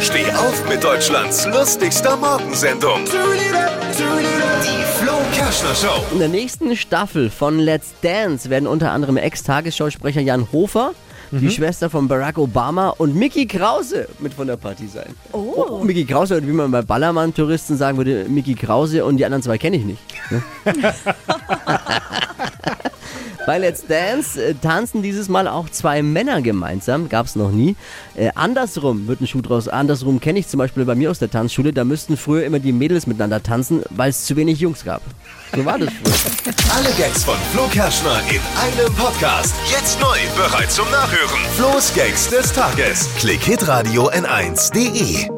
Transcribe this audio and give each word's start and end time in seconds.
Steh 0.00 0.30
auf 0.32 0.68
mit 0.68 0.84
Deutschlands 0.84 1.46
lustigster 1.46 2.16
Morgensendung. 2.18 3.00
Die 3.06 4.84
Flo 4.98 5.12
Kerschner 5.32 5.74
Show. 5.74 6.04
In 6.12 6.18
der 6.18 6.28
nächsten 6.28 6.76
Staffel 6.76 7.30
von 7.30 7.58
Let's 7.58 7.94
Dance 8.02 8.50
werden 8.50 8.66
unter 8.66 8.92
anderem 8.92 9.16
Ex-Tagesschausprecher 9.16 10.20
Jan 10.20 10.52
Hofer, 10.52 10.92
die 11.30 11.50
Schwester 11.50 11.88
von 11.88 12.08
Barack 12.08 12.36
Obama 12.36 12.90
und 12.90 13.16
Mickey 13.16 13.46
Krause 13.46 14.06
mit 14.18 14.34
von 14.34 14.46
der 14.46 14.56
Partie 14.56 14.86
sein. 14.86 15.14
Oh. 15.32 15.80
Mickey 15.82 16.04
Krause, 16.04 16.36
oder 16.36 16.46
wie 16.46 16.52
man 16.52 16.70
bei 16.70 16.82
Ballermann-Touristen 16.82 17.76
sagen 17.76 17.96
würde, 17.96 18.26
Mickey 18.28 18.54
Krause 18.54 19.04
und 19.04 19.16
die 19.16 19.24
anderen 19.24 19.42
zwei 19.42 19.56
kenne 19.56 19.76
ich 19.76 19.84
nicht. 19.84 20.02
ne? 20.30 20.42
Bei 23.46 23.58
Let's 23.58 23.86
Dance 23.86 24.44
äh, 24.44 24.54
tanzen 24.54 25.02
dieses 25.02 25.28
Mal 25.28 25.46
auch 25.46 25.70
zwei 25.70 26.02
Männer 26.02 26.42
gemeinsam, 26.42 27.08
gab 27.08 27.26
es 27.26 27.36
noch 27.36 27.52
nie. 27.52 27.76
Äh, 28.16 28.30
andersrum 28.34 29.06
wird 29.06 29.20
ein 29.20 29.28
Schuh 29.28 29.40
draus. 29.40 29.68
Andersrum 29.68 30.20
kenne 30.20 30.40
ich 30.40 30.48
zum 30.48 30.58
Beispiel 30.58 30.84
bei 30.84 30.96
mir 30.96 31.12
aus 31.12 31.20
der 31.20 31.30
Tanzschule, 31.30 31.72
da 31.72 31.84
müssten 31.84 32.16
früher 32.16 32.44
immer 32.44 32.58
die 32.58 32.72
Mädels 32.72 33.06
miteinander 33.06 33.40
tanzen, 33.42 33.84
weil 33.90 34.10
es 34.10 34.24
zu 34.24 34.34
wenig 34.34 34.58
Jungs 34.58 34.84
gab. 34.84 35.00
So 35.54 35.64
war 35.64 35.78
das 35.78 35.90
früher. 35.90 36.54
Alle 36.76 36.90
Gags 36.98 37.22
von 37.22 37.36
Flo 37.52 37.68
Kerschner 37.68 38.20
in 38.28 38.40
einem 38.60 38.92
Podcast. 38.96 39.54
Jetzt 39.70 40.00
neu, 40.00 40.18
bereit 40.34 40.72
zum 40.72 40.90
Nachhören. 40.90 41.40
Flo's 41.54 41.94
Gags 41.94 42.28
des 42.28 42.52
Tages. 42.52 43.08
Klick 43.16 43.42
Hitradio 43.42 44.10
N1.de. 44.10 45.35